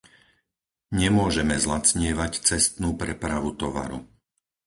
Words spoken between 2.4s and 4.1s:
cestnú prepravu tovaru.